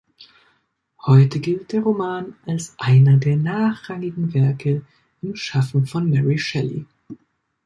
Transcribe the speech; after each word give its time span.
Heute 1.05 1.39
gilt 1.39 1.73
der 1.73 1.83
Roman 1.83 2.33
als 2.47 2.73
einer 2.79 3.17
der 3.17 3.35
nachrangigen 3.37 4.33
Werke 4.33 4.83
im 5.21 5.35
Schaffen 5.35 5.85
von 5.85 6.09
Mary 6.09 6.39
Shelley. 6.39 6.87